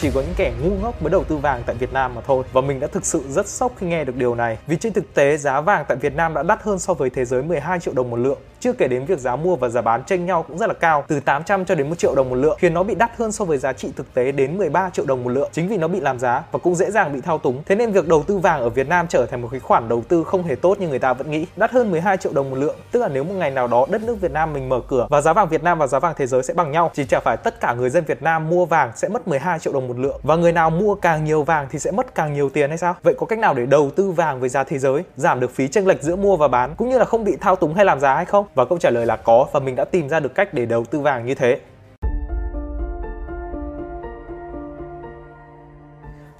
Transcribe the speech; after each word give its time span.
chỉ 0.00 0.10
có 0.10 0.20
những 0.20 0.34
kẻ 0.36 0.52
ngu 0.62 0.70
ngốc 0.70 1.02
mới 1.02 1.10
đầu 1.10 1.24
tư 1.24 1.36
vàng 1.36 1.62
tại 1.66 1.76
Việt 1.76 1.92
Nam 1.92 2.14
mà 2.14 2.20
thôi. 2.26 2.44
Và 2.52 2.60
mình 2.60 2.80
đã 2.80 2.86
thực 2.86 3.06
sự 3.06 3.22
rất 3.28 3.48
sốc 3.48 3.72
khi 3.76 3.86
nghe 3.86 4.04
được 4.04 4.16
điều 4.16 4.34
này. 4.34 4.58
Vì 4.66 4.76
trên 4.76 4.92
thực 4.92 5.14
tế, 5.14 5.36
giá 5.36 5.60
vàng 5.60 5.84
tại 5.88 5.96
Việt 5.96 6.14
Nam 6.14 6.34
đã 6.34 6.42
đắt 6.42 6.62
hơn 6.62 6.78
so 6.78 6.94
với 6.94 7.10
thế 7.10 7.24
giới 7.24 7.42
12 7.42 7.80
triệu 7.80 7.94
đồng 7.94 8.10
một 8.10 8.16
lượng. 8.16 8.38
Chưa 8.60 8.72
kể 8.72 8.88
đến 8.88 9.04
việc 9.04 9.18
giá 9.18 9.36
mua 9.36 9.56
và 9.56 9.68
giá 9.68 9.80
bán 9.80 10.04
chênh 10.04 10.26
nhau 10.26 10.44
cũng 10.48 10.58
rất 10.58 10.66
là 10.66 10.74
cao, 10.74 11.04
từ 11.08 11.20
800 11.20 11.64
cho 11.64 11.74
đến 11.74 11.88
1 11.88 11.98
triệu 11.98 12.14
đồng 12.14 12.30
một 12.30 12.36
lượng, 12.36 12.56
khiến 12.60 12.74
nó 12.74 12.82
bị 12.82 12.94
đắt 12.94 13.16
hơn 13.16 13.32
so 13.32 13.44
với 13.44 13.58
giá 13.58 13.72
trị 13.72 13.92
thực 13.96 14.14
tế 14.14 14.32
đến 14.32 14.58
13 14.58 14.90
triệu 14.90 15.04
đồng 15.06 15.24
một 15.24 15.30
lượng. 15.30 15.48
Chính 15.52 15.68
vì 15.68 15.76
nó 15.76 15.88
bị 15.88 16.00
làm 16.00 16.18
giá 16.18 16.42
và 16.52 16.58
cũng 16.58 16.74
dễ 16.74 16.90
dàng 16.90 17.12
bị 17.12 17.20
thao 17.20 17.38
túng. 17.38 17.62
Thế 17.66 17.74
nên 17.74 17.92
việc 17.92 18.08
đầu 18.08 18.22
tư 18.22 18.38
vàng 18.38 18.60
ở 18.60 18.68
Việt 18.68 18.88
Nam 18.88 19.06
trở 19.08 19.26
thành 19.26 19.42
một 19.42 19.48
cái 19.50 19.60
khoản 19.60 19.88
đầu 19.88 20.02
tư 20.08 20.24
không 20.24 20.42
hề 20.42 20.54
tốt 20.54 20.80
như 20.80 20.88
người 20.88 20.98
ta 20.98 21.12
vẫn 21.12 21.30
nghĩ. 21.30 21.46
Đắt 21.56 21.70
hơn 21.70 21.90
12 21.90 22.16
triệu 22.16 22.32
đồng 22.32 22.50
một 22.50 22.56
lượng, 22.56 22.76
tức 22.92 23.00
là 23.00 23.08
nếu 23.08 23.24
một 23.24 23.34
ngày 23.34 23.50
nào 23.50 23.68
đó 23.68 23.86
đất 23.90 24.02
nước 24.02 24.20
Việt 24.20 24.32
Nam 24.32 24.52
mình 24.52 24.68
mở 24.68 24.80
cửa 24.88 25.06
và 25.10 25.20
giá 25.20 25.32
vàng 25.32 25.48
Việt 25.48 25.62
Nam 25.62 25.78
và 25.78 25.86
giá 25.86 25.98
vàng 25.98 26.14
thế 26.16 26.26
giới 26.26 26.42
sẽ 26.42 26.54
bằng 26.54 26.72
nhau, 26.72 26.90
chỉ 26.94 27.04
chả 27.04 27.20
phải 27.20 27.36
tất 27.36 27.60
cả 27.60 27.74
người 27.74 27.90
dân 27.90 28.04
Việt 28.04 28.22
Nam 28.22 28.48
mua 28.48 28.64
vàng 28.64 28.92
sẽ 28.96 29.08
mất 29.08 29.28
12 29.28 29.58
triệu 29.58 29.72
đồng 29.72 29.88
một 29.88 29.98
lượng 29.98 30.20
và 30.22 30.36
người 30.36 30.52
nào 30.52 30.70
mua 30.70 30.94
càng 30.94 31.24
nhiều 31.24 31.42
vàng 31.42 31.66
thì 31.70 31.78
sẽ 31.78 31.90
mất 31.90 32.14
càng 32.14 32.34
nhiều 32.34 32.50
tiền 32.50 32.68
hay 32.68 32.78
sao? 32.78 32.94
Vậy 33.02 33.14
có 33.18 33.26
cách 33.26 33.38
nào 33.38 33.54
để 33.54 33.66
đầu 33.66 33.90
tư 33.96 34.10
vàng 34.10 34.40
với 34.40 34.48
giá 34.48 34.64
thế 34.64 34.78
giới, 34.78 35.02
giảm 35.16 35.40
được 35.40 35.54
phí 35.54 35.68
chênh 35.68 35.86
lệch 35.86 36.02
giữa 36.02 36.16
mua 36.16 36.36
và 36.36 36.48
bán 36.48 36.74
cũng 36.76 36.88
như 36.88 36.98
là 36.98 37.04
không 37.04 37.24
bị 37.24 37.36
thao 37.40 37.56
túng 37.56 37.74
hay 37.74 37.84
làm 37.84 38.00
giá 38.00 38.14
hay 38.14 38.24
không? 38.24 38.46
Và 38.54 38.64
câu 38.64 38.78
trả 38.78 38.90
lời 38.90 39.06
là 39.06 39.16
có 39.16 39.46
và 39.52 39.60
mình 39.60 39.76
đã 39.76 39.84
tìm 39.84 40.08
ra 40.08 40.20
được 40.20 40.34
cách 40.34 40.54
để 40.54 40.66
đầu 40.66 40.84
tư 40.84 41.00
vàng 41.00 41.26
như 41.26 41.34
thế. 41.34 41.60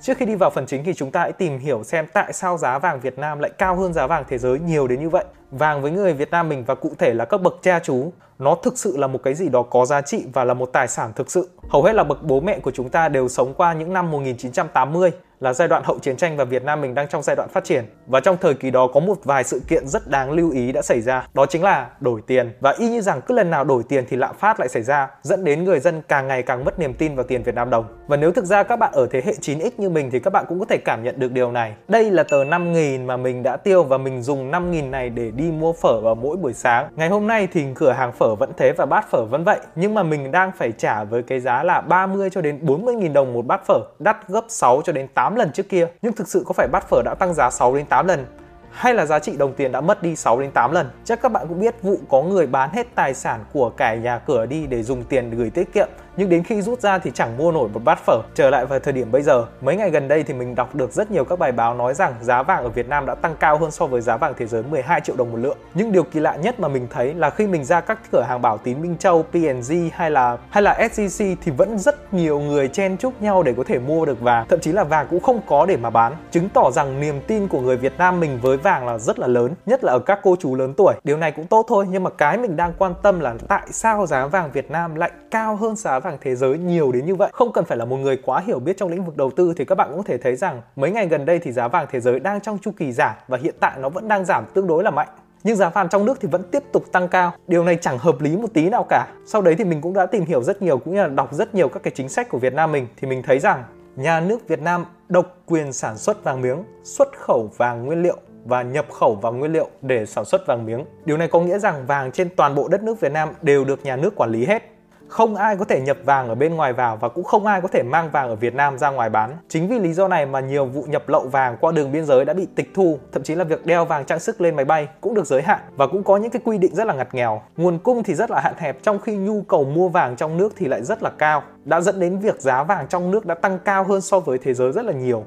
Trước 0.00 0.18
khi 0.18 0.26
đi 0.26 0.34
vào 0.34 0.50
phần 0.50 0.66
chính 0.66 0.84
thì 0.84 0.94
chúng 0.94 1.10
ta 1.10 1.20
hãy 1.20 1.32
tìm 1.32 1.58
hiểu 1.58 1.84
xem 1.84 2.06
tại 2.12 2.32
sao 2.32 2.58
giá 2.58 2.78
vàng 2.78 3.00
Việt 3.00 3.18
Nam 3.18 3.38
lại 3.38 3.50
cao 3.58 3.76
hơn 3.76 3.92
giá 3.92 4.06
vàng 4.06 4.24
thế 4.28 4.38
giới 4.38 4.58
nhiều 4.58 4.88
đến 4.88 5.00
như 5.00 5.08
vậy. 5.08 5.24
Vàng 5.50 5.82
với 5.82 5.90
người 5.90 6.12
Việt 6.12 6.30
Nam 6.30 6.48
mình 6.48 6.64
và 6.64 6.74
cụ 6.74 6.92
thể 6.98 7.14
là 7.14 7.24
các 7.24 7.42
bậc 7.42 7.58
cha 7.62 7.78
chú, 7.78 8.12
nó 8.38 8.54
thực 8.54 8.78
sự 8.78 8.96
là 8.96 9.06
một 9.06 9.20
cái 9.22 9.34
gì 9.34 9.48
đó 9.48 9.62
có 9.62 9.86
giá 9.86 10.00
trị 10.00 10.24
và 10.32 10.44
là 10.44 10.54
một 10.54 10.70
tài 10.72 10.88
sản 10.88 11.12
thực 11.16 11.30
sự. 11.30 11.48
Hầu 11.68 11.82
hết 11.82 11.92
là 11.92 12.04
bậc 12.04 12.22
bố 12.22 12.40
mẹ 12.40 12.58
của 12.58 12.70
chúng 12.70 12.88
ta 12.88 13.08
đều 13.08 13.28
sống 13.28 13.54
qua 13.54 13.72
những 13.72 13.92
năm 13.92 14.10
1980 14.10 15.10
là 15.40 15.52
giai 15.52 15.68
đoạn 15.68 15.82
hậu 15.84 15.98
chiến 15.98 16.16
tranh 16.16 16.36
và 16.36 16.44
Việt 16.44 16.64
Nam 16.64 16.80
mình 16.80 16.94
đang 16.94 17.08
trong 17.08 17.22
giai 17.22 17.36
đoạn 17.36 17.48
phát 17.48 17.64
triển. 17.64 17.84
Và 18.06 18.20
trong 18.20 18.36
thời 18.40 18.54
kỳ 18.54 18.70
đó 18.70 18.88
có 18.94 19.00
một 19.00 19.18
vài 19.24 19.44
sự 19.44 19.60
kiện 19.68 19.86
rất 19.86 20.08
đáng 20.08 20.30
lưu 20.30 20.50
ý 20.50 20.72
đã 20.72 20.82
xảy 20.82 21.00
ra, 21.00 21.26
đó 21.34 21.46
chính 21.46 21.62
là 21.62 21.88
đổi 22.00 22.20
tiền. 22.26 22.52
Và 22.60 22.74
y 22.78 22.88
như 22.88 23.00
rằng 23.00 23.20
cứ 23.20 23.34
lần 23.34 23.50
nào 23.50 23.64
đổi 23.64 23.82
tiền 23.88 24.04
thì 24.08 24.16
lạm 24.16 24.36
phát 24.36 24.60
lại 24.60 24.68
xảy 24.68 24.82
ra, 24.82 25.08
dẫn 25.22 25.44
đến 25.44 25.64
người 25.64 25.80
dân 25.80 26.02
càng 26.08 26.28
ngày 26.28 26.42
càng 26.42 26.64
mất 26.64 26.78
niềm 26.78 26.94
tin 26.94 27.14
vào 27.14 27.24
tiền 27.24 27.42
Việt 27.42 27.54
Nam 27.54 27.70
đồng. 27.70 27.84
Và 28.06 28.16
nếu 28.16 28.32
thực 28.32 28.44
ra 28.44 28.62
các 28.62 28.76
bạn 28.76 28.92
ở 28.92 29.06
thế 29.10 29.22
hệ 29.24 29.32
9X 29.32 29.70
như 29.76 29.90
mình 29.90 30.10
thì 30.10 30.20
các 30.20 30.32
bạn 30.32 30.44
cũng 30.48 30.58
có 30.58 30.64
thể 30.68 30.76
cảm 30.84 31.02
nhận 31.04 31.20
được 31.20 31.32
điều 31.32 31.52
này. 31.52 31.74
Đây 31.88 32.10
là 32.10 32.22
tờ 32.22 32.44
5.000 32.44 33.06
mà 33.06 33.16
mình 33.16 33.42
đã 33.42 33.56
tiêu 33.56 33.84
và 33.84 33.98
mình 33.98 34.22
dùng 34.22 34.50
5.000 34.50 34.90
này 34.90 35.10
để 35.10 35.30
đi 35.30 35.50
mua 35.50 35.72
phở 35.72 36.00
vào 36.00 36.14
mỗi 36.14 36.36
buổi 36.36 36.52
sáng. 36.52 36.88
Ngày 36.96 37.08
hôm 37.08 37.26
nay 37.26 37.48
thì 37.52 37.66
cửa 37.74 37.92
hàng 37.92 38.12
phở 38.12 38.34
vẫn 38.34 38.52
thế 38.56 38.72
và 38.72 38.86
bát 38.86 39.10
phở 39.10 39.24
vẫn 39.24 39.44
vậy, 39.44 39.60
nhưng 39.74 39.94
mà 39.94 40.02
mình 40.02 40.32
đang 40.32 40.52
phải 40.56 40.72
trả 40.72 41.04
với 41.04 41.22
cái 41.22 41.40
giá 41.40 41.62
là 41.62 41.80
30 41.80 42.30
cho 42.30 42.40
đến 42.40 42.58
40 42.62 42.94
000 43.00 43.12
đồng 43.12 43.32
một 43.32 43.46
bát 43.46 43.66
phở, 43.66 43.80
đắt 43.98 44.28
gấp 44.28 44.44
6 44.48 44.82
cho 44.84 44.92
đến 44.92 45.08
8 45.14 45.27
8 45.28 45.34
lần 45.34 45.52
trước 45.52 45.68
kia, 45.68 45.86
nhưng 46.02 46.12
thực 46.12 46.28
sự 46.28 46.42
có 46.46 46.52
phải 46.52 46.68
bát 46.68 46.88
phở 46.88 47.02
đã 47.04 47.14
tăng 47.14 47.34
giá 47.34 47.50
6 47.50 47.74
đến 47.74 47.86
8 47.86 48.06
lần 48.06 48.26
hay 48.70 48.94
là 48.94 49.06
giá 49.06 49.18
trị 49.18 49.36
đồng 49.36 49.54
tiền 49.54 49.72
đã 49.72 49.80
mất 49.80 50.02
đi 50.02 50.16
6 50.16 50.40
đến 50.40 50.50
8 50.50 50.72
lần. 50.72 50.90
Chắc 51.04 51.22
các 51.22 51.32
bạn 51.32 51.48
cũng 51.48 51.60
biết, 51.60 51.82
vụ 51.82 51.96
có 52.08 52.22
người 52.22 52.46
bán 52.46 52.70
hết 52.72 52.86
tài 52.94 53.14
sản 53.14 53.44
của 53.52 53.70
cả 53.70 53.94
nhà 53.94 54.18
cửa 54.18 54.46
đi 54.46 54.66
để 54.66 54.82
dùng 54.82 55.04
tiền 55.04 55.30
gửi 55.30 55.50
tiết 55.50 55.72
kiệm 55.72 55.88
nhưng 56.18 56.28
đến 56.28 56.42
khi 56.42 56.62
rút 56.62 56.80
ra 56.80 56.98
thì 56.98 57.10
chẳng 57.14 57.36
mua 57.36 57.52
nổi 57.52 57.68
một 57.74 57.80
bát 57.84 57.98
phở. 58.06 58.18
Trở 58.34 58.50
lại 58.50 58.66
vào 58.66 58.78
thời 58.78 58.92
điểm 58.92 59.12
bây 59.12 59.22
giờ, 59.22 59.46
mấy 59.60 59.76
ngày 59.76 59.90
gần 59.90 60.08
đây 60.08 60.22
thì 60.22 60.34
mình 60.34 60.54
đọc 60.54 60.74
được 60.74 60.92
rất 60.92 61.10
nhiều 61.10 61.24
các 61.24 61.38
bài 61.38 61.52
báo 61.52 61.74
nói 61.74 61.94
rằng 61.94 62.14
giá 62.20 62.42
vàng 62.42 62.62
ở 62.62 62.68
Việt 62.68 62.88
Nam 62.88 63.06
đã 63.06 63.14
tăng 63.14 63.34
cao 63.40 63.58
hơn 63.58 63.70
so 63.70 63.86
với 63.86 64.00
giá 64.00 64.16
vàng 64.16 64.34
thế 64.36 64.46
giới 64.46 64.62
12 64.62 65.00
triệu 65.00 65.16
đồng 65.16 65.32
một 65.32 65.36
lượng. 65.36 65.56
Nhưng 65.74 65.92
điều 65.92 66.02
kỳ 66.02 66.20
lạ 66.20 66.36
nhất 66.36 66.60
mà 66.60 66.68
mình 66.68 66.86
thấy 66.90 67.14
là 67.14 67.30
khi 67.30 67.46
mình 67.46 67.64
ra 67.64 67.80
các 67.80 67.98
cửa 68.12 68.22
hàng 68.28 68.42
bảo 68.42 68.58
tín 68.58 68.82
Minh 68.82 68.96
Châu, 68.98 69.22
P&G 69.22 69.72
hay 69.92 70.10
là 70.10 70.36
hay 70.50 70.62
là 70.62 70.88
SCC 70.92 71.24
thì 71.42 71.52
vẫn 71.56 71.78
rất 71.78 72.14
nhiều 72.14 72.40
người 72.40 72.68
chen 72.68 72.96
chúc 72.96 73.22
nhau 73.22 73.42
để 73.42 73.54
có 73.56 73.64
thể 73.66 73.78
mua 73.78 74.04
được 74.04 74.20
vàng, 74.20 74.46
thậm 74.48 74.60
chí 74.60 74.72
là 74.72 74.84
vàng 74.84 75.06
cũng 75.10 75.20
không 75.20 75.40
có 75.46 75.66
để 75.66 75.76
mà 75.76 75.90
bán, 75.90 76.12
chứng 76.30 76.48
tỏ 76.48 76.70
rằng 76.70 77.00
niềm 77.00 77.20
tin 77.26 77.48
của 77.48 77.60
người 77.60 77.76
Việt 77.76 77.98
Nam 77.98 78.20
mình 78.20 78.38
với 78.42 78.56
vàng 78.56 78.86
là 78.86 78.98
rất 78.98 79.18
là 79.18 79.26
lớn, 79.26 79.54
nhất 79.66 79.84
là 79.84 79.92
ở 79.92 79.98
các 79.98 80.18
cô 80.22 80.36
chú 80.40 80.54
lớn 80.54 80.74
tuổi. 80.76 80.94
Điều 81.04 81.16
này 81.16 81.32
cũng 81.32 81.46
tốt 81.46 81.64
thôi, 81.68 81.86
nhưng 81.90 82.02
mà 82.02 82.10
cái 82.10 82.38
mình 82.38 82.56
đang 82.56 82.72
quan 82.78 82.94
tâm 83.02 83.20
là 83.20 83.34
tại 83.48 83.62
sao 83.70 84.06
giá 84.06 84.26
vàng 84.26 84.50
Việt 84.52 84.70
Nam 84.70 84.94
lại 84.94 85.10
cao 85.30 85.56
hơn 85.56 85.76
giá 85.76 85.98
vàng 85.98 86.07
vàng 86.08 86.18
thế 86.20 86.34
giới 86.34 86.58
nhiều 86.58 86.92
đến 86.92 87.06
như 87.06 87.14
vậy. 87.14 87.30
Không 87.32 87.52
cần 87.52 87.64
phải 87.64 87.78
là 87.78 87.84
một 87.84 87.96
người 87.96 88.16
quá 88.24 88.40
hiểu 88.46 88.58
biết 88.58 88.76
trong 88.76 88.88
lĩnh 88.88 89.04
vực 89.04 89.16
đầu 89.16 89.30
tư 89.30 89.54
thì 89.56 89.64
các 89.64 89.74
bạn 89.74 89.88
cũng 89.88 89.98
có 89.98 90.04
thể 90.06 90.18
thấy 90.18 90.36
rằng 90.36 90.62
mấy 90.76 90.90
ngày 90.90 91.06
gần 91.06 91.24
đây 91.24 91.38
thì 91.38 91.52
giá 91.52 91.68
vàng 91.68 91.86
thế 91.90 92.00
giới 92.00 92.20
đang 92.20 92.40
trong 92.40 92.58
chu 92.58 92.70
kỳ 92.76 92.92
giảm 92.92 93.14
và 93.28 93.38
hiện 93.38 93.54
tại 93.60 93.72
nó 93.78 93.88
vẫn 93.88 94.08
đang 94.08 94.24
giảm 94.24 94.44
tương 94.54 94.66
đối 94.66 94.84
là 94.84 94.90
mạnh 94.90 95.08
nhưng 95.44 95.56
giá 95.56 95.68
vàng 95.68 95.88
trong 95.88 96.04
nước 96.04 96.18
thì 96.20 96.28
vẫn 96.32 96.42
tiếp 96.50 96.62
tục 96.72 96.84
tăng 96.92 97.08
cao. 97.08 97.32
Điều 97.48 97.64
này 97.64 97.78
chẳng 97.80 97.98
hợp 97.98 98.20
lý 98.20 98.36
một 98.36 98.48
tí 98.54 98.68
nào 98.68 98.86
cả. 98.88 99.06
Sau 99.26 99.42
đấy 99.42 99.54
thì 99.58 99.64
mình 99.64 99.80
cũng 99.80 99.94
đã 99.94 100.06
tìm 100.06 100.24
hiểu 100.24 100.42
rất 100.42 100.62
nhiều 100.62 100.78
cũng 100.78 100.94
như 100.94 101.02
là 101.02 101.08
đọc 101.08 101.34
rất 101.34 101.54
nhiều 101.54 101.68
các 101.68 101.82
cái 101.82 101.92
chính 101.96 102.08
sách 102.08 102.28
của 102.28 102.38
Việt 102.38 102.54
Nam 102.54 102.72
mình 102.72 102.86
thì 102.96 103.08
mình 103.08 103.22
thấy 103.22 103.38
rằng 103.38 103.64
nhà 103.96 104.20
nước 104.20 104.48
Việt 104.48 104.60
Nam 104.60 104.84
độc 105.08 105.36
quyền 105.46 105.72
sản 105.72 105.98
xuất 105.98 106.24
vàng 106.24 106.40
miếng, 106.40 106.64
xuất 106.84 107.08
khẩu 107.18 107.50
vàng 107.56 107.86
nguyên 107.86 108.02
liệu 108.02 108.16
và 108.44 108.62
nhập 108.62 108.86
khẩu 108.92 109.14
vàng 109.14 109.38
nguyên 109.38 109.52
liệu 109.52 109.68
để 109.82 110.06
sản 110.06 110.24
xuất 110.24 110.46
vàng 110.46 110.66
miếng. 110.66 110.84
Điều 111.04 111.16
này 111.16 111.28
có 111.28 111.40
nghĩa 111.40 111.58
rằng 111.58 111.86
vàng 111.86 112.12
trên 112.12 112.28
toàn 112.36 112.54
bộ 112.54 112.68
đất 112.68 112.82
nước 112.82 113.00
Việt 113.00 113.12
Nam 113.12 113.28
đều 113.42 113.64
được 113.64 113.84
nhà 113.84 113.96
nước 113.96 114.16
quản 114.16 114.30
lý 114.30 114.44
hết 114.44 114.62
không 115.08 115.36
ai 115.36 115.56
có 115.56 115.64
thể 115.64 115.80
nhập 115.80 115.96
vàng 116.04 116.28
ở 116.28 116.34
bên 116.34 116.54
ngoài 116.54 116.72
vào 116.72 116.96
và 116.96 117.08
cũng 117.08 117.24
không 117.24 117.46
ai 117.46 117.60
có 117.60 117.68
thể 117.68 117.82
mang 117.82 118.10
vàng 118.10 118.28
ở 118.28 118.34
Việt 118.34 118.54
Nam 118.54 118.78
ra 118.78 118.90
ngoài 118.90 119.10
bán. 119.10 119.36
Chính 119.48 119.68
vì 119.68 119.78
lý 119.78 119.92
do 119.92 120.08
này 120.08 120.26
mà 120.26 120.40
nhiều 120.40 120.66
vụ 120.66 120.82
nhập 120.82 121.08
lậu 121.08 121.28
vàng 121.28 121.56
qua 121.60 121.72
đường 121.72 121.92
biên 121.92 122.04
giới 122.04 122.24
đã 122.24 122.34
bị 122.34 122.46
tịch 122.54 122.70
thu, 122.74 122.98
thậm 123.12 123.22
chí 123.22 123.34
là 123.34 123.44
việc 123.44 123.66
đeo 123.66 123.84
vàng 123.84 124.04
trang 124.04 124.20
sức 124.20 124.40
lên 124.40 124.56
máy 124.56 124.64
bay 124.64 124.88
cũng 125.00 125.14
được 125.14 125.26
giới 125.26 125.42
hạn 125.42 125.60
và 125.76 125.86
cũng 125.86 126.02
có 126.02 126.16
những 126.16 126.30
cái 126.30 126.42
quy 126.44 126.58
định 126.58 126.74
rất 126.74 126.86
là 126.86 126.94
ngặt 126.94 127.14
nghèo. 127.14 127.42
Nguồn 127.56 127.78
cung 127.78 128.02
thì 128.02 128.14
rất 128.14 128.30
là 128.30 128.40
hạn 128.40 128.54
hẹp 128.56 128.82
trong 128.82 128.98
khi 128.98 129.16
nhu 129.16 129.42
cầu 129.42 129.64
mua 129.64 129.88
vàng 129.88 130.16
trong 130.16 130.36
nước 130.36 130.52
thì 130.56 130.66
lại 130.66 130.82
rất 130.82 131.02
là 131.02 131.10
cao, 131.18 131.42
đã 131.64 131.80
dẫn 131.80 132.00
đến 132.00 132.18
việc 132.18 132.40
giá 132.40 132.62
vàng 132.62 132.86
trong 132.88 133.10
nước 133.10 133.26
đã 133.26 133.34
tăng 133.34 133.58
cao 133.64 133.84
hơn 133.84 134.00
so 134.00 134.20
với 134.20 134.38
thế 134.38 134.54
giới 134.54 134.72
rất 134.72 134.84
là 134.84 134.92
nhiều. 134.92 135.24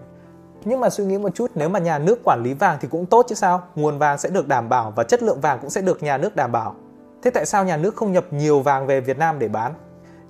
Nhưng 0.66 0.80
mà 0.80 0.90
suy 0.90 1.06
nghĩ 1.06 1.18
một 1.18 1.36
chút 1.36 1.52
nếu 1.56 1.69
mà 1.69 1.80
nhà 1.80 2.00
nước 2.00 2.19
quản 2.24 2.44
lý 2.44 2.53
vàng 2.53 2.78
thì 2.81 2.88
cũng 2.92 3.06
tốt 3.06 3.25
chứ 3.30 3.36
sao? 3.36 3.62
Nguồn 3.75 3.98
vàng 3.98 4.18
sẽ 4.18 4.30
được 4.30 4.48
đảm 4.48 4.69
bảo 4.69 4.94
và 4.96 5.03
chất 5.03 5.24
lượng 5.24 5.42
vàng 5.42 5.59
cũng 5.62 5.69
sẽ 5.69 5.81
được 5.81 6.03
nhà 6.03 6.18
nước 6.18 6.36
đảm 6.36 6.52
bảo. 6.52 6.75
Thế 7.23 7.31
tại 7.31 7.45
sao 7.45 7.65
nhà 7.65 7.77
nước 7.77 7.95
không 7.95 8.11
nhập 8.11 8.25
nhiều 8.31 8.59
vàng 8.59 8.87
về 8.87 9.01
Việt 9.01 9.17
Nam 9.17 9.39
để 9.39 9.47
bán? 9.47 9.73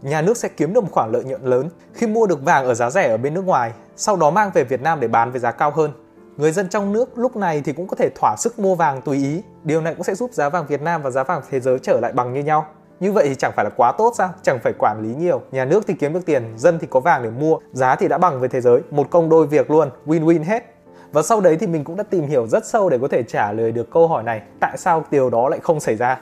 Nhà 0.02 0.22
nước 0.22 0.38
sẽ 0.38 0.50
kiếm 0.58 0.74
được 0.74 0.82
một 0.82 0.90
khoản 0.92 1.12
lợi 1.12 1.24
nhuận 1.24 1.44
lớn 1.44 1.70
khi 1.94 2.08
mua 2.08 2.28
được 2.28 2.46
vàng 2.46 2.66
ở 2.66 2.74
giá 2.74 2.90
rẻ 2.90 3.10
ở 3.10 3.18
bên 3.18 3.34
nước 3.34 3.46
ngoài, 3.46 3.72
sau 3.96 4.16
đó 4.16 4.30
mang 4.30 4.52
về 4.54 4.64
Việt 4.64 4.82
Nam 4.82 5.00
để 5.00 5.08
bán 5.08 5.32
với 5.32 5.40
giá 5.40 5.52
cao 5.52 5.72
hơn. 5.72 5.92
Người 6.38 6.52
dân 6.52 6.70
trong 6.70 6.94
nước 6.94 7.18
lúc 7.18 7.36
này 7.36 7.62
thì 7.66 7.74
cũng 7.74 7.88
có 7.88 7.96
thể 7.96 8.10
thỏa 8.16 8.36
sức 8.38 8.60
mua 8.60 8.76
vàng 8.76 9.02
tùy 9.02 9.18
ý. 9.18 9.44
Điều 9.64 9.82
này 9.82 9.96
cũng 9.96 10.04
sẽ 10.04 10.16
giúp 10.16 10.34
giá 10.34 10.50
vàng 10.50 10.66
Việt 10.68 10.82
Nam 10.82 11.02
và 11.02 11.10
giá 11.10 11.24
vàng 11.24 11.42
thế 11.50 11.60
giới 11.60 11.80
trở 11.80 12.00
lại 12.00 12.14
bằng 12.14 12.34
như 12.34 12.44
nhau. 12.44 12.66
Như 13.00 13.12
vậy 13.12 13.26
thì 13.30 13.36
chẳng 13.36 13.52
phải 13.56 13.66
là 13.66 13.72
quá 13.76 13.92
tốt 13.98 14.14
sao? 14.18 14.30
Chẳng 14.42 14.60
phải 14.64 14.74
quản 14.80 15.02
lý 15.02 15.16
nhiều. 15.16 15.42
Nhà 15.52 15.66
nước 15.66 15.84
thì 15.88 15.94
kiếm 15.94 16.14
được 16.14 16.26
tiền, 16.26 16.54
dân 16.58 16.80
thì 16.80 16.88
có 16.90 17.00
vàng 17.00 17.24
để 17.24 17.30
mua, 17.30 17.58
giá 17.72 17.96
thì 17.96 18.08
đã 18.08 18.18
bằng 18.18 18.40
với 18.40 18.50
thế 18.50 18.62
giới. 18.62 18.82
Một 18.92 19.08
công 19.10 19.30
đôi 19.30 19.48
việc 19.48 19.72
luôn, 19.72 19.90
win-win 20.06 20.44
hết. 20.44 20.76
Và 21.12 21.22
sau 21.22 21.42
đấy 21.42 21.58
thì 21.60 21.68
mình 21.68 21.84
cũng 21.84 21.96
đã 21.96 22.04
tìm 22.04 22.28
hiểu 22.28 22.48
rất 22.48 22.66
sâu 22.66 22.90
để 22.90 22.98
có 23.02 23.08
thể 23.08 23.24
trả 23.24 23.52
lời 23.52 23.72
được 23.72 23.92
câu 23.92 24.08
hỏi 24.08 24.24
này. 24.24 24.42
Tại 24.60 24.78
sao 24.78 25.06
điều 25.12 25.30
đó 25.30 25.50
lại 25.50 25.60
không 25.64 25.80
xảy 25.80 25.96
ra? 25.96 26.20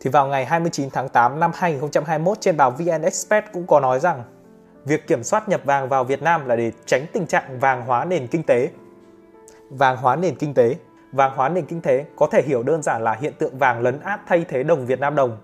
Thì 0.00 0.10
vào 0.10 0.26
ngày 0.26 0.44
29 0.44 0.90
tháng 0.90 1.08
8 1.08 1.40
năm 1.40 1.50
2021 1.54 2.40
trên 2.40 2.56
báo 2.56 2.70
VN 2.70 3.02
Express 3.02 3.46
cũng 3.52 3.66
có 3.66 3.80
nói 3.80 4.00
rằng, 4.00 4.22
việc 4.84 5.06
kiểm 5.06 5.22
soát 5.22 5.48
nhập 5.48 5.60
vàng 5.64 5.88
vào 5.88 6.04
Việt 6.04 6.22
Nam 6.22 6.46
là 6.46 6.56
để 6.56 6.72
tránh 6.86 7.06
tình 7.12 7.26
trạng 7.26 7.58
vàng 7.58 7.82
hóa 7.86 8.04
nền 8.04 8.26
kinh 8.26 8.42
tế. 8.42 8.70
Vàng 9.70 9.96
hóa 9.96 10.16
nền 10.16 10.34
kinh 10.34 10.54
tế 10.54 10.76
Vàng 11.12 11.32
hóa 11.36 11.48
nền 11.48 11.66
kinh 11.66 11.80
tế 11.80 12.04
có 12.16 12.26
thể 12.26 12.42
hiểu 12.42 12.62
đơn 12.62 12.82
giản 12.82 13.02
là 13.02 13.12
hiện 13.20 13.32
tượng 13.38 13.58
vàng 13.58 13.80
lấn 13.80 14.00
át 14.00 14.20
thay 14.26 14.44
thế 14.48 14.62
đồng 14.62 14.86
Việt 14.86 15.00
Nam 15.00 15.14
đồng 15.14 15.38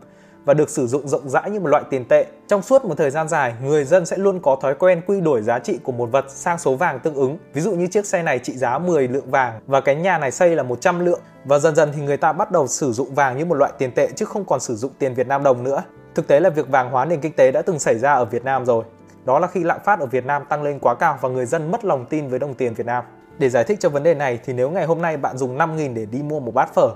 và 0.47 0.55
được 0.55 0.71
sử 0.71 0.87
dụng 0.87 1.09
rộng 1.09 1.29
rãi 1.29 1.51
như 1.51 1.61
một 1.61 1.69
loại 1.69 1.83
tiền 1.91 2.05
tệ. 2.05 2.27
Trong 2.49 2.62
suốt 2.62 2.84
một 2.84 2.95
thời 2.99 3.11
gian 3.11 3.29
dài, 3.29 3.55
người 3.62 3.84
dân 3.84 4.07
sẽ 4.07 4.17
luôn 4.17 4.41
có 4.43 4.57
thói 4.62 4.75
quen 4.75 5.03
quy 5.07 5.21
đổi 5.21 5.43
giá 5.43 5.59
trị 5.59 5.79
của 5.83 5.93
một 5.93 6.07
vật 6.12 6.25
sang 6.29 6.59
số 6.59 6.75
vàng 6.75 7.01
tương 7.01 7.15
ứng. 7.15 7.39
Ví 7.53 7.61
dụ 7.61 7.73
như 7.73 7.87
chiếc 7.87 8.07
xe 8.07 8.23
này 8.23 8.39
trị 8.39 8.53
giá 8.57 8.79
10 8.79 9.09
lượng 9.09 9.31
vàng 9.31 9.61
và 9.67 9.81
cái 9.81 9.95
nhà 9.95 10.19
này 10.19 10.31
xây 10.31 10.57
là 10.57 10.62
100 10.62 11.05
lượng. 11.05 11.21
Và 11.45 11.59
dần 11.59 11.75
dần 11.77 11.93
thì 11.95 12.03
người 12.03 12.17
ta 12.17 12.33
bắt 12.33 12.51
đầu 12.51 12.67
sử 12.67 12.93
dụng 12.93 13.15
vàng 13.15 13.39
như 13.39 13.45
một 13.45 13.55
loại 13.55 13.73
tiền 13.79 13.93
tệ 13.93 14.09
chứ 14.17 14.25
không 14.25 14.45
còn 14.45 14.61
sử 14.61 14.77
dụng 14.77 14.93
tiền 14.99 15.15
Việt 15.15 15.27
Nam 15.27 15.43
đồng 15.43 15.65
nữa. 15.65 15.83
Thực 16.15 16.27
tế 16.27 16.41
là 16.41 16.51
việc 16.51 16.69
vàng 16.69 16.91
hóa 16.91 17.05
nền 17.05 17.21
kinh 17.21 17.33
tế 17.33 17.53
đã 17.53 17.63
từng 17.63 17.78
xảy 17.78 17.99
ra 17.99 18.13
ở 18.13 18.25
Việt 18.25 18.45
Nam 18.45 18.65
rồi. 18.65 18.84
Đó 19.25 19.39
là 19.39 19.47
khi 19.47 19.65
lạm 19.65 19.81
phát 19.84 20.01
ở 20.01 20.07
Việt 20.07 20.25
Nam 20.25 20.43
tăng 20.49 20.63
lên 20.63 20.78
quá 20.78 20.95
cao 20.95 21.19
và 21.21 21.28
người 21.28 21.47
dân 21.47 21.71
mất 21.71 21.84
lòng 21.84 22.07
tin 22.10 22.28
với 22.28 22.39
đồng 22.39 22.54
tiền 22.54 22.75
Việt 22.75 22.87
Nam. 22.87 23.04
Để 23.39 23.48
giải 23.48 23.65
thích 23.65 23.81
cho 23.81 23.89
vấn 23.89 24.03
đề 24.03 24.15
này 24.15 24.39
thì 24.45 24.53
nếu 24.53 24.71
ngày 24.71 24.87
hôm 24.87 25.03
nay 25.03 25.16
bạn 25.16 25.39
dùng 25.39 25.59
5.000 25.59 25.95
để 25.95 26.07
đi 26.07 26.22
mua 26.22 26.41
một 26.41 26.54
bát 26.54 26.75
phở 26.75 26.91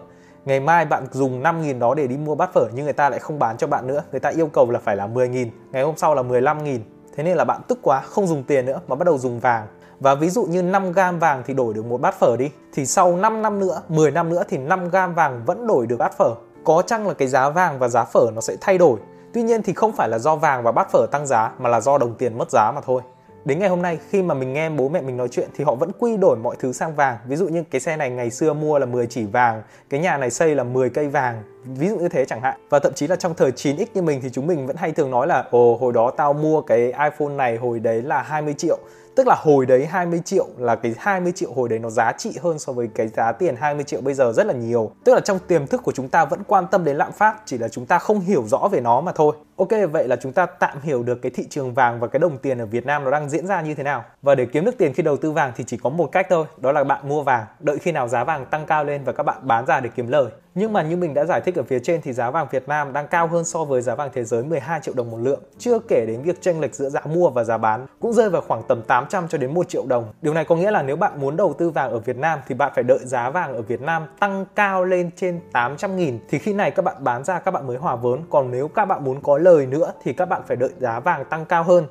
ngày 0.44 0.60
mai 0.60 0.84
bạn 0.84 1.06
dùng 1.12 1.42
5.000 1.42 1.78
đó 1.78 1.94
để 1.94 2.06
đi 2.06 2.16
mua 2.16 2.34
bát 2.34 2.52
phở 2.54 2.68
nhưng 2.74 2.84
người 2.84 2.92
ta 2.92 3.08
lại 3.08 3.18
không 3.18 3.38
bán 3.38 3.56
cho 3.56 3.66
bạn 3.66 3.86
nữa. 3.86 4.02
Người 4.10 4.20
ta 4.20 4.28
yêu 4.28 4.46
cầu 4.46 4.70
là 4.70 4.78
phải 4.78 4.96
là 4.96 5.06
10.000 5.06 5.48
ngày 5.72 5.82
hôm 5.82 5.96
sau 5.96 6.14
là 6.14 6.22
15.000 6.22 6.78
thế 7.16 7.22
nên 7.22 7.36
là 7.36 7.44
bạn 7.44 7.60
tức 7.68 7.78
quá, 7.82 8.00
không 8.00 8.26
dùng 8.26 8.42
tiền 8.42 8.66
nữa 8.66 8.80
mà 8.88 8.96
bắt 8.96 9.04
đầu 9.04 9.18
dùng 9.18 9.40
vàng. 9.40 9.66
Và 10.00 10.14
ví 10.14 10.30
dụ 10.30 10.44
như 10.44 10.62
5 10.62 10.92
gam 10.92 11.18
vàng 11.18 11.42
thì 11.46 11.54
đổi 11.54 11.74
được 11.74 11.86
một 11.86 12.00
bát 12.00 12.14
phở 12.14 12.36
đi. 12.36 12.50
Thì 12.72 12.86
sau 12.86 13.16
5 13.16 13.42
năm 13.42 13.58
nữa 13.58 13.82
10 13.88 14.10
năm 14.10 14.28
nữa 14.28 14.42
thì 14.48 14.58
5 14.58 14.90
gam 14.90 15.14
vàng 15.14 15.42
vẫn 15.46 15.66
đổi 15.66 15.86
được 15.86 15.96
bát 15.96 16.18
phở. 16.18 16.34
Có 16.64 16.82
chăng 16.86 17.08
là 17.08 17.14
cái 17.14 17.28
giá 17.28 17.50
vàng 17.50 17.78
và 17.78 17.88
giá 17.88 18.04
phở 18.04 18.26
nó 18.34 18.40
sẽ 18.40 18.56
thay 18.60 18.78
đổi? 18.78 18.98
Tuy 19.34 19.42
nhiên 19.42 19.62
thì 19.62 19.72
không 19.72 19.92
phải 19.92 20.08
là 20.08 20.18
do 20.18 20.36
vàng 20.36 20.62
và 20.62 20.72
bát 20.72 20.90
phở 20.92 21.06
tăng 21.10 21.26
giá 21.26 21.52
mà 21.58 21.68
là 21.68 21.80
do 21.80 21.98
đồng 21.98 22.14
tiền 22.14 22.38
mất 22.38 22.50
giá 22.50 22.72
mà 22.74 22.80
thôi. 22.80 23.02
Đến 23.44 23.58
ngày 23.58 23.68
hôm 23.68 23.82
nay 23.82 23.98
khi 24.10 24.22
mà 24.22 24.34
mình 24.34 24.52
nghe 24.52 24.70
bố 24.70 24.88
mẹ 24.88 25.00
mình 25.00 25.16
nói 25.16 25.28
chuyện 25.28 25.48
thì 25.54 25.64
họ 25.64 25.74
vẫn 25.74 25.90
quy 25.98 26.16
đổi 26.16 26.36
mọi 26.36 26.56
thứ 26.58 26.72
sang 26.72 26.94
vàng. 26.94 27.16
Ví 27.26 27.36
dụ 27.36 27.48
như 27.48 27.64
cái 27.70 27.80
xe 27.80 27.96
này 27.96 28.10
ngày 28.10 28.30
xưa 28.30 28.52
mua 28.52 28.78
là 28.78 28.86
10 28.86 29.06
chỉ 29.06 29.24
vàng, 29.24 29.62
cái 29.90 30.00
nhà 30.00 30.16
này 30.16 30.30
xây 30.30 30.54
là 30.54 30.64
10 30.64 30.90
cây 30.90 31.08
vàng, 31.08 31.42
ví 31.64 31.88
dụ 31.88 31.96
như 31.96 32.08
thế 32.08 32.24
chẳng 32.24 32.40
hạn. 32.40 32.60
Và 32.70 32.78
thậm 32.78 32.92
chí 32.94 33.06
là 33.06 33.16
trong 33.16 33.34
thời 33.34 33.50
9X 33.50 33.86
như 33.94 34.02
mình 34.02 34.20
thì 34.22 34.30
chúng 34.30 34.46
mình 34.46 34.66
vẫn 34.66 34.76
hay 34.76 34.92
thường 34.92 35.10
nói 35.10 35.26
là 35.26 35.44
ồ 35.50 35.76
hồi 35.76 35.92
đó 35.92 36.10
tao 36.16 36.32
mua 36.32 36.60
cái 36.60 36.80
iPhone 36.80 37.34
này 37.36 37.56
hồi 37.56 37.80
đấy 37.80 38.02
là 38.02 38.22
20 38.22 38.54
triệu 38.54 38.78
Tức 39.14 39.26
là 39.26 39.34
hồi 39.38 39.66
đấy 39.66 39.86
20 39.86 40.20
triệu 40.24 40.46
là 40.58 40.76
cái 40.76 40.94
20 40.98 41.32
triệu 41.32 41.52
hồi 41.52 41.68
đấy 41.68 41.78
nó 41.78 41.90
giá 41.90 42.12
trị 42.12 42.38
hơn 42.42 42.58
so 42.58 42.72
với 42.72 42.88
cái 42.94 43.08
giá 43.08 43.32
tiền 43.32 43.56
20 43.56 43.84
triệu 43.84 44.00
bây 44.00 44.14
giờ 44.14 44.32
rất 44.32 44.46
là 44.46 44.54
nhiều. 44.54 44.90
Tức 45.04 45.14
là 45.14 45.20
trong 45.20 45.38
tiềm 45.38 45.66
thức 45.66 45.82
của 45.82 45.92
chúng 45.92 46.08
ta 46.08 46.24
vẫn 46.24 46.42
quan 46.46 46.66
tâm 46.70 46.84
đến 46.84 46.96
lạm 46.96 47.12
phát, 47.12 47.36
chỉ 47.44 47.58
là 47.58 47.68
chúng 47.68 47.86
ta 47.86 47.98
không 47.98 48.20
hiểu 48.20 48.44
rõ 48.46 48.68
về 48.72 48.80
nó 48.80 49.00
mà 49.00 49.12
thôi. 49.12 49.36
Ok, 49.56 49.68
vậy 49.92 50.08
là 50.08 50.16
chúng 50.16 50.32
ta 50.32 50.46
tạm 50.46 50.80
hiểu 50.82 51.02
được 51.02 51.22
cái 51.22 51.30
thị 51.34 51.46
trường 51.50 51.74
vàng 51.74 52.00
và 52.00 52.06
cái 52.06 52.20
đồng 52.20 52.38
tiền 52.38 52.58
ở 52.58 52.66
Việt 52.66 52.86
Nam 52.86 53.04
nó 53.04 53.10
đang 53.10 53.30
diễn 53.30 53.46
ra 53.46 53.60
như 53.60 53.74
thế 53.74 53.82
nào. 53.82 54.04
Và 54.22 54.34
để 54.34 54.46
kiếm 54.46 54.64
được 54.64 54.78
tiền 54.78 54.94
khi 54.94 55.02
đầu 55.02 55.16
tư 55.16 55.32
vàng 55.32 55.52
thì 55.56 55.64
chỉ 55.66 55.76
có 55.76 55.90
một 55.90 56.12
cách 56.12 56.26
thôi, 56.30 56.46
đó 56.56 56.72
là 56.72 56.84
bạn 56.84 57.08
mua 57.08 57.22
vàng, 57.22 57.46
đợi 57.60 57.78
khi 57.78 57.92
nào 57.92 58.08
giá 58.08 58.24
vàng 58.24 58.46
tăng 58.46 58.66
cao 58.66 58.84
lên 58.84 59.04
và 59.04 59.12
các 59.12 59.22
bạn 59.22 59.38
bán 59.42 59.66
ra 59.66 59.80
để 59.80 59.90
kiếm 59.96 60.08
lời. 60.08 60.26
Nhưng 60.60 60.72
mà 60.72 60.82
như 60.82 60.96
mình 60.96 61.14
đã 61.14 61.24
giải 61.24 61.40
thích 61.40 61.56
ở 61.56 61.62
phía 61.62 61.78
trên 61.78 62.00
thì 62.00 62.12
giá 62.12 62.30
vàng 62.30 62.46
Việt 62.50 62.68
Nam 62.68 62.92
đang 62.92 63.08
cao 63.08 63.26
hơn 63.26 63.44
so 63.44 63.64
với 63.64 63.82
giá 63.82 63.94
vàng 63.94 64.10
thế 64.12 64.24
giới 64.24 64.44
12 64.44 64.80
triệu 64.82 64.94
đồng 64.94 65.10
một 65.10 65.16
lượng. 65.20 65.40
Chưa 65.58 65.78
kể 65.78 66.04
đến 66.06 66.22
việc 66.22 66.42
chênh 66.42 66.60
lệch 66.60 66.74
giữa 66.74 66.88
giá 66.88 67.00
mua 67.04 67.30
và 67.30 67.44
giá 67.44 67.58
bán, 67.58 67.86
cũng 68.00 68.12
rơi 68.12 68.30
vào 68.30 68.42
khoảng 68.48 68.62
tầm 68.68 68.82
800 68.82 69.28
cho 69.28 69.38
đến 69.38 69.54
1 69.54 69.68
triệu 69.68 69.86
đồng. 69.86 70.12
Điều 70.22 70.34
này 70.34 70.44
có 70.44 70.56
nghĩa 70.56 70.70
là 70.70 70.82
nếu 70.82 70.96
bạn 70.96 71.20
muốn 71.20 71.36
đầu 71.36 71.54
tư 71.58 71.70
vàng 71.70 71.90
ở 71.90 71.98
Việt 71.98 72.16
Nam 72.16 72.38
thì 72.48 72.54
bạn 72.54 72.72
phải 72.74 72.84
đợi 72.84 72.98
giá 73.02 73.30
vàng 73.30 73.54
ở 73.54 73.62
Việt 73.62 73.80
Nam 73.80 74.06
tăng 74.20 74.44
cao 74.54 74.84
lên 74.84 75.10
trên 75.16 75.40
800 75.52 75.96
nghìn 75.96 76.18
thì 76.28 76.38
khi 76.38 76.52
này 76.52 76.70
các 76.70 76.84
bạn 76.84 76.96
bán 77.04 77.24
ra, 77.24 77.38
các 77.38 77.50
bạn 77.50 77.66
mới 77.66 77.76
hòa 77.76 77.96
vốn. 77.96 78.20
Còn 78.30 78.50
nếu 78.50 78.68
các 78.68 78.84
bạn 78.84 79.04
muốn 79.04 79.20
có 79.22 79.38
lời 79.38 79.66
nữa 79.66 79.92
thì 80.02 80.12
các 80.12 80.26
bạn 80.26 80.42
phải 80.46 80.56
đợi 80.56 80.70
giá 80.78 81.00
vàng 81.00 81.24
tăng 81.24 81.44
cao 81.44 81.62
hơn. 81.62 81.86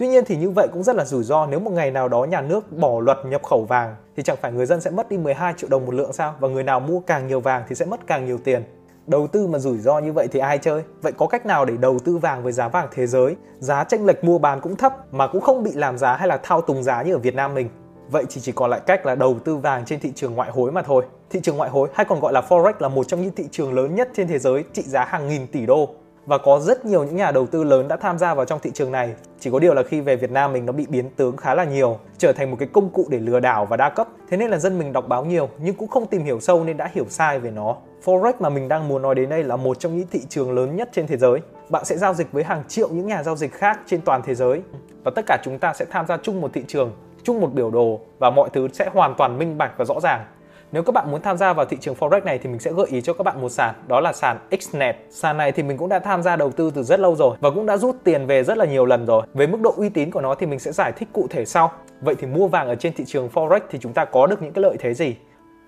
Tuy 0.00 0.08
nhiên 0.08 0.24
thì 0.24 0.36
như 0.36 0.50
vậy 0.50 0.68
cũng 0.72 0.82
rất 0.82 0.96
là 0.96 1.04
rủi 1.04 1.24
ro 1.24 1.46
nếu 1.46 1.60
một 1.60 1.70
ngày 1.70 1.90
nào 1.90 2.08
đó 2.08 2.24
nhà 2.24 2.40
nước 2.40 2.72
bỏ 2.72 3.00
luật 3.00 3.18
nhập 3.26 3.42
khẩu 3.42 3.64
vàng 3.64 3.96
thì 4.16 4.22
chẳng 4.22 4.36
phải 4.40 4.52
người 4.52 4.66
dân 4.66 4.80
sẽ 4.80 4.90
mất 4.90 5.08
đi 5.08 5.18
12 5.18 5.54
triệu 5.56 5.70
đồng 5.70 5.86
một 5.86 5.94
lượng 5.94 6.12
sao? 6.12 6.34
Và 6.40 6.48
người 6.48 6.62
nào 6.62 6.80
mua 6.80 7.00
càng 7.00 7.26
nhiều 7.26 7.40
vàng 7.40 7.62
thì 7.68 7.74
sẽ 7.74 7.84
mất 7.84 8.06
càng 8.06 8.26
nhiều 8.26 8.38
tiền. 8.38 8.62
Đầu 9.06 9.26
tư 9.26 9.46
mà 9.46 9.58
rủi 9.58 9.78
ro 9.78 9.98
như 9.98 10.12
vậy 10.12 10.28
thì 10.32 10.40
ai 10.40 10.58
chơi? 10.58 10.82
Vậy 11.02 11.12
có 11.12 11.26
cách 11.26 11.46
nào 11.46 11.64
để 11.64 11.76
đầu 11.76 11.98
tư 12.04 12.16
vàng 12.16 12.42
với 12.42 12.52
giá 12.52 12.68
vàng 12.68 12.88
thế 12.92 13.06
giới, 13.06 13.36
giá 13.58 13.84
tranh 13.84 14.06
lệch 14.06 14.24
mua 14.24 14.38
bán 14.38 14.60
cũng 14.60 14.76
thấp 14.76 15.14
mà 15.14 15.26
cũng 15.26 15.40
không 15.40 15.62
bị 15.62 15.70
làm 15.74 15.98
giá 15.98 16.16
hay 16.16 16.28
là 16.28 16.36
thao 16.42 16.60
túng 16.60 16.82
giá 16.82 17.02
như 17.02 17.14
ở 17.14 17.18
Việt 17.18 17.34
Nam 17.34 17.54
mình? 17.54 17.68
Vậy 18.10 18.24
chỉ 18.28 18.40
chỉ 18.40 18.52
còn 18.52 18.70
lại 18.70 18.80
cách 18.86 19.06
là 19.06 19.14
đầu 19.14 19.36
tư 19.44 19.56
vàng 19.56 19.84
trên 19.84 20.00
thị 20.00 20.12
trường 20.14 20.34
ngoại 20.34 20.50
hối 20.50 20.72
mà 20.72 20.82
thôi. 20.82 21.04
Thị 21.30 21.40
trường 21.42 21.56
ngoại 21.56 21.70
hối 21.70 21.88
hay 21.94 22.06
còn 22.08 22.20
gọi 22.20 22.32
là 22.32 22.40
Forex 22.48 22.72
là 22.78 22.88
một 22.88 23.08
trong 23.08 23.22
những 23.22 23.34
thị 23.34 23.44
trường 23.50 23.74
lớn 23.74 23.94
nhất 23.94 24.08
trên 24.14 24.28
thế 24.28 24.38
giới 24.38 24.64
trị 24.72 24.82
giá 24.82 25.04
hàng 25.04 25.28
nghìn 25.28 25.46
tỷ 25.46 25.66
đô 25.66 25.88
và 26.26 26.38
có 26.38 26.60
rất 26.60 26.84
nhiều 26.84 27.04
những 27.04 27.16
nhà 27.16 27.30
đầu 27.30 27.46
tư 27.46 27.64
lớn 27.64 27.88
đã 27.88 27.96
tham 27.96 28.18
gia 28.18 28.34
vào 28.34 28.44
trong 28.44 28.60
thị 28.60 28.70
trường 28.74 28.92
này. 28.92 29.14
Chỉ 29.40 29.50
có 29.50 29.58
điều 29.58 29.74
là 29.74 29.82
khi 29.82 30.00
về 30.00 30.16
Việt 30.16 30.30
Nam 30.30 30.52
mình 30.52 30.66
nó 30.66 30.72
bị 30.72 30.86
biến 30.88 31.10
tướng 31.16 31.36
khá 31.36 31.54
là 31.54 31.64
nhiều, 31.64 31.98
trở 32.18 32.32
thành 32.32 32.50
một 32.50 32.56
cái 32.60 32.68
công 32.72 32.90
cụ 32.90 33.06
để 33.08 33.18
lừa 33.18 33.40
đảo 33.40 33.66
và 33.66 33.76
đa 33.76 33.90
cấp. 33.90 34.08
Thế 34.30 34.36
nên 34.36 34.50
là 34.50 34.58
dân 34.58 34.78
mình 34.78 34.92
đọc 34.92 35.08
báo 35.08 35.24
nhiều 35.24 35.48
nhưng 35.58 35.74
cũng 35.74 35.88
không 35.88 36.06
tìm 36.06 36.24
hiểu 36.24 36.40
sâu 36.40 36.64
nên 36.64 36.76
đã 36.76 36.90
hiểu 36.94 37.04
sai 37.08 37.38
về 37.38 37.50
nó. 37.50 37.76
Forex 38.04 38.32
mà 38.40 38.48
mình 38.48 38.68
đang 38.68 38.88
muốn 38.88 39.02
nói 39.02 39.14
đến 39.14 39.28
đây 39.28 39.44
là 39.44 39.56
một 39.56 39.78
trong 39.80 39.96
những 39.96 40.06
thị 40.10 40.20
trường 40.28 40.52
lớn 40.52 40.76
nhất 40.76 40.88
trên 40.92 41.06
thế 41.06 41.16
giới. 41.16 41.40
Bạn 41.68 41.84
sẽ 41.84 41.96
giao 41.96 42.14
dịch 42.14 42.32
với 42.32 42.44
hàng 42.44 42.62
triệu 42.68 42.88
những 42.88 43.06
nhà 43.06 43.22
giao 43.22 43.36
dịch 43.36 43.52
khác 43.52 43.80
trên 43.86 44.00
toàn 44.00 44.22
thế 44.24 44.34
giới 44.34 44.62
và 45.04 45.10
tất 45.16 45.24
cả 45.26 45.38
chúng 45.44 45.58
ta 45.58 45.72
sẽ 45.72 45.84
tham 45.90 46.06
gia 46.06 46.16
chung 46.16 46.40
một 46.40 46.50
thị 46.54 46.64
trường, 46.68 46.92
chung 47.22 47.40
một 47.40 47.52
biểu 47.54 47.70
đồ 47.70 48.00
và 48.18 48.30
mọi 48.30 48.50
thứ 48.52 48.68
sẽ 48.72 48.90
hoàn 48.92 49.14
toàn 49.18 49.38
minh 49.38 49.58
bạch 49.58 49.72
và 49.76 49.84
rõ 49.84 50.00
ràng. 50.00 50.24
Nếu 50.72 50.82
các 50.82 50.92
bạn 50.92 51.10
muốn 51.10 51.22
tham 51.22 51.36
gia 51.36 51.52
vào 51.52 51.66
thị 51.66 51.76
trường 51.80 51.94
Forex 51.94 52.24
này 52.24 52.38
thì 52.38 52.48
mình 52.48 52.58
sẽ 52.58 52.72
gợi 52.72 52.86
ý 52.90 53.00
cho 53.00 53.12
các 53.12 53.24
bạn 53.24 53.40
một 53.40 53.48
sàn, 53.48 53.74
đó 53.86 54.00
là 54.00 54.12
sàn 54.12 54.38
Xnet. 54.60 54.96
Sàn 55.10 55.36
này 55.36 55.52
thì 55.52 55.62
mình 55.62 55.76
cũng 55.76 55.88
đã 55.88 55.98
tham 55.98 56.22
gia 56.22 56.36
đầu 56.36 56.50
tư 56.50 56.70
từ 56.74 56.82
rất 56.82 57.00
lâu 57.00 57.16
rồi 57.16 57.36
và 57.40 57.50
cũng 57.50 57.66
đã 57.66 57.76
rút 57.76 57.96
tiền 58.04 58.26
về 58.26 58.44
rất 58.44 58.58
là 58.58 58.64
nhiều 58.64 58.86
lần 58.86 59.06
rồi. 59.06 59.22
Về 59.34 59.46
mức 59.46 59.60
độ 59.60 59.74
uy 59.76 59.88
tín 59.88 60.10
của 60.10 60.20
nó 60.20 60.34
thì 60.34 60.46
mình 60.46 60.58
sẽ 60.58 60.72
giải 60.72 60.92
thích 60.92 61.08
cụ 61.12 61.26
thể 61.30 61.44
sau. 61.44 61.72
Vậy 62.00 62.14
thì 62.14 62.26
mua 62.26 62.48
vàng 62.48 62.68
ở 62.68 62.74
trên 62.74 62.92
thị 62.92 63.04
trường 63.06 63.28
Forex 63.34 63.60
thì 63.70 63.78
chúng 63.78 63.92
ta 63.92 64.04
có 64.04 64.26
được 64.26 64.42
những 64.42 64.52
cái 64.52 64.62
lợi 64.62 64.76
thế 64.80 64.94
gì? 64.94 65.16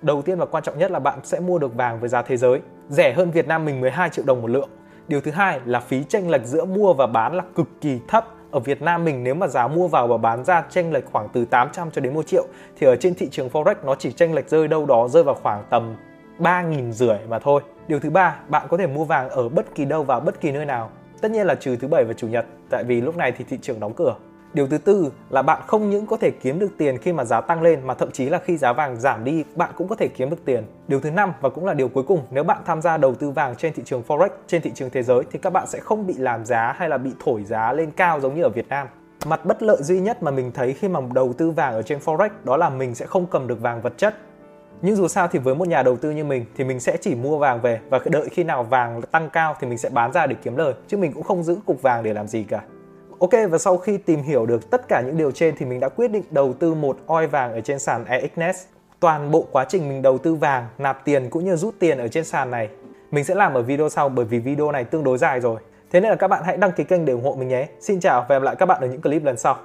Đầu 0.03 0.23
tiên 0.23 0.39
và 0.39 0.47
quan 0.47 0.63
trọng 0.63 0.79
nhất 0.79 0.91
là 0.91 0.99
bạn 0.99 1.19
sẽ 1.25 1.41
mua 1.41 1.59
được 1.59 1.75
vàng 1.75 2.01
với 2.01 2.09
giá 2.09 2.23
thế 2.23 2.37
giới, 2.37 2.61
rẻ 2.89 3.13
hơn 3.13 3.31
Việt 3.31 3.49
Nam 3.49 3.65
mình 3.65 3.81
12 3.81 4.11
triệu 4.11 4.25
đồng 4.25 4.43
một 4.43 4.51
lượng. 4.51 4.69
Điều 5.09 5.21
thứ 5.21 5.31
hai 5.31 5.61
là 5.65 5.81
phí 5.81 6.05
tranh 6.05 6.31
lệch 6.31 6.45
giữa 6.45 6.65
mua 6.65 6.93
và 6.93 7.07
bán 7.07 7.35
là 7.35 7.43
cực 7.55 7.69
kỳ 7.81 7.99
thấp 8.09 8.27
ở 8.53 8.61
Việt 8.61 8.83
Nam 8.83 9.05
mình 9.05 9.25
nếu 9.25 9.35
mà 9.35 9.47
giá 9.47 9.69
mua 9.69 9.89
vào 9.89 10.07
và 10.07 10.17
bán 10.17 10.45
ra 10.45 10.63
chênh 10.71 10.93
lệch 10.93 11.05
khoảng 11.13 11.29
từ 11.33 11.45
800 11.45 11.91
cho 11.91 12.01
đến 12.01 12.15
1 12.15 12.27
triệu 12.27 12.47
thì 12.77 12.87
ở 12.87 12.97
trên 12.97 13.15
thị 13.15 13.29
trường 13.31 13.49
Forex 13.49 13.75
nó 13.85 13.95
chỉ 13.95 14.13
chênh 14.13 14.35
lệch 14.35 14.49
rơi 14.49 14.69
đâu 14.69 14.87
đó 14.87 15.09
rơi 15.09 15.23
vào 15.23 15.35
khoảng 15.35 15.65
tầm 15.71 15.97
3.000 16.39 16.91
rưỡi 16.91 17.19
mà 17.29 17.39
thôi. 17.39 17.63
Điều 17.89 18.01
thứ 18.01 18.11
ba, 18.11 18.37
bạn 18.49 18.67
có 18.71 18.77
thể 18.77 18.87
mua 18.87 19.05
vàng 19.05 19.29
ở 19.29 19.49
bất 19.49 19.75
kỳ 19.75 19.85
đâu 19.85 20.03
và 20.03 20.21
bất 20.21 20.41
kỳ 20.41 20.51
nơi 20.51 20.65
nào. 20.65 20.91
Tất 21.21 21.31
nhiên 21.31 21.47
là 21.47 21.55
trừ 21.55 21.77
thứ 21.77 21.89
bảy 21.89 22.05
và 22.05 22.13
chủ 22.13 22.29
nhật, 22.29 22.47
tại 22.71 22.85
vì 22.85 23.01
lúc 23.01 23.17
này 23.17 23.33
thì 23.33 23.45
thị 23.49 23.59
trường 23.63 23.81
đóng 23.81 23.95
cửa. 23.95 24.15
Điều 24.55 24.67
thứ 24.67 24.79
tư 24.79 25.13
là 25.31 25.43
bạn 25.43 25.63
không 25.67 25.91
những 25.91 26.07
có 26.07 26.17
thể 26.17 26.31
kiếm 26.31 26.59
được 26.59 26.69
tiền 26.79 26.99
khi 26.99 27.13
mà 27.13 27.25
giá 27.25 27.41
tăng 27.41 27.63
lên 27.63 27.87
mà 27.87 27.95
thậm 27.95 28.11
chí 28.11 28.29
là 28.29 28.39
khi 28.39 28.57
giá 28.57 28.73
vàng 28.73 29.01
giảm 29.01 29.25
đi 29.25 29.45
bạn 29.55 29.71
cũng 29.77 29.89
có 29.89 29.95
thể 29.95 30.09
kiếm 30.09 30.31
được 30.31 30.45
tiền. 30.45 30.65
Điều 30.89 31.01
thứ 31.01 31.11
năm 31.11 31.33
và 31.41 31.49
cũng 31.49 31.67
là 31.67 31.75
điều 31.75 31.89
cuối 31.89 32.05
cùng, 32.09 32.21
nếu 32.31 32.45
bạn 32.45 32.59
tham 32.65 32.83
gia 32.83 32.97
đầu 32.97 33.15
tư 33.15 33.31
vàng 33.31 33.57
trên 33.57 33.73
thị 33.73 33.83
trường 33.87 34.03
forex, 34.09 34.29
trên 34.47 34.63
thị 34.63 34.71
trường 34.75 34.91
thế 34.91 35.03
giới 35.03 35.23
thì 35.33 35.39
các 35.39 35.53
bạn 35.53 35.67
sẽ 35.67 35.81
không 35.81 36.07
bị 36.07 36.15
làm 36.19 36.45
giá 36.45 36.75
hay 36.77 36.89
là 36.89 36.99
bị 36.99 37.11
thổi 37.25 37.45
giá 37.45 37.73
lên 37.73 37.91
cao 37.91 38.21
giống 38.21 38.35
như 38.35 38.43
ở 38.43 38.49
Việt 38.49 38.69
Nam. 38.69 38.87
Mặt 39.27 39.45
bất 39.45 39.63
lợi 39.63 39.83
duy 39.83 40.01
nhất 40.01 40.23
mà 40.23 40.31
mình 40.31 40.53
thấy 40.55 40.73
khi 40.73 40.89
mà 40.89 41.01
đầu 41.15 41.33
tư 41.33 41.51
vàng 41.51 41.75
ở 41.75 41.83
trên 41.83 41.99
forex 41.99 42.31
đó 42.45 42.57
là 42.57 42.71
mình 42.71 42.95
sẽ 42.95 43.07
không 43.07 43.27
cầm 43.27 43.47
được 43.47 43.61
vàng 43.61 43.81
vật 43.81 43.93
chất 43.97 44.15
nhưng 44.83 44.97
dù 44.97 45.09
sao 45.09 45.29
thì 45.29 45.39
với 45.39 45.55
một 45.55 45.69
nhà 45.69 45.83
đầu 45.83 45.97
tư 45.97 46.11
như 46.11 46.25
mình 46.25 46.45
thì 46.57 46.65
mình 46.65 46.81
sẽ 46.81 46.97
chỉ 47.01 47.15
mua 47.15 47.39
vàng 47.39 47.61
về 47.61 47.81
và 47.91 48.01
đợi 48.05 48.29
khi 48.31 48.45
nào 48.45 48.63
vàng 48.63 49.03
tăng 49.03 49.31
cao 49.31 49.57
thì 49.61 49.67
mình 49.67 49.79
sẽ 49.79 49.89
bán 49.89 50.13
ra 50.13 50.27
để 50.27 50.37
kiếm 50.43 50.57
lời 50.57 50.75
chứ 50.89 50.97
mình 50.97 51.13
cũng 51.13 51.23
không 51.23 51.43
giữ 51.43 51.57
cục 51.67 51.83
vàng 51.83 52.03
để 52.03 52.13
làm 52.13 52.27
gì 52.27 52.45
cả 52.45 52.61
Ok 53.23 53.31
và 53.51 53.59
sau 53.59 53.77
khi 53.77 53.99
tìm 53.99 54.23
hiểu 54.23 54.47
được 54.47 54.71
tất 54.71 54.89
cả 54.89 55.03
những 55.07 55.17
điều 55.17 55.31
trên 55.31 55.55
thì 55.59 55.67
mình 55.67 55.81
đã 55.81 55.89
quyết 55.89 56.09
định 56.09 56.23
đầu 56.31 56.53
tư 56.53 56.75
một 56.75 56.99
oi 57.07 57.27
vàng 57.27 57.53
ở 57.53 57.61
trên 57.61 57.79
sàn 57.79 58.05
EXNet. 58.05 58.57
Toàn 59.01 59.31
bộ 59.31 59.47
quá 59.53 59.65
trình 59.69 59.89
mình 59.89 60.03
đầu 60.03 60.19
tư 60.19 60.35
vàng, 60.35 60.67
nạp 60.79 61.05
tiền 61.05 61.31
cũng 61.31 61.45
như 61.45 61.57
rút 61.57 61.75
tiền 61.79 61.99
ở 61.99 62.09
trên 62.09 62.25
sàn 62.25 62.51
này 62.51 62.69
mình 63.11 63.25
sẽ 63.25 63.35
làm 63.35 63.55
ở 63.55 63.63
video 63.63 63.89
sau 63.89 64.09
bởi 64.09 64.25
vì 64.25 64.39
video 64.39 64.73
này 64.73 64.85
tương 64.85 65.05
đối 65.05 65.19
dài 65.19 65.41
rồi. 65.41 65.61
Thế 65.91 66.01
nên 66.01 66.11
là 66.11 66.17
các 66.17 66.29
bạn 66.29 66.43
hãy 66.45 66.57
đăng 66.57 66.73
ký 66.73 66.85
kênh 66.85 67.05
để 67.05 67.13
ủng 67.13 67.25
hộ 67.25 67.35
mình 67.39 67.49
nhé. 67.49 67.69
Xin 67.81 68.01
chào 68.01 68.21
và 68.21 68.35
hẹn 68.35 68.43
gặp 68.43 68.45
lại 68.45 68.57
các 68.57 68.67
bạn 68.67 68.81
ở 68.81 68.87
những 68.87 69.03
clip 69.03 69.25
lần 69.25 69.37
sau. 69.37 69.57